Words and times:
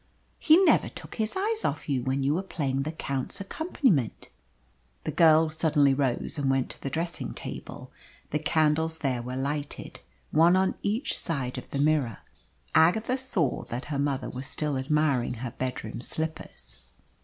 "He 0.39 0.57
never 0.65 0.89
took 0.89 1.13
his 1.21 1.35
eyes 1.37 1.63
off 1.63 1.87
you 1.87 2.01
when 2.01 2.23
you 2.23 2.33
were 2.33 2.41
playing 2.41 2.81
the 2.81 2.91
Count's 2.91 3.39
accompaniment." 3.39 4.29
The 5.03 5.11
girl 5.11 5.51
suddenly 5.51 5.93
rose 5.93 6.39
and 6.39 6.49
went 6.49 6.71
to 6.71 6.81
the 6.81 6.89
dressing 6.89 7.35
table. 7.35 7.91
The 8.31 8.39
candles 8.39 8.97
there 8.97 9.21
were 9.21 9.35
lighted, 9.35 9.99
one 10.31 10.55
on 10.55 10.73
each 10.81 11.15
side 11.15 11.59
of 11.59 11.69
the 11.69 11.77
mirror. 11.77 12.17
Agatha 12.73 13.15
saw 13.15 13.61
that 13.65 13.85
her 13.93 13.99
mother 13.99 14.27
was 14.31 14.47
still 14.47 14.75
admiring 14.75 15.35
her 15.35 15.51
bedroom 15.51 16.01
slippers. 16.01 16.81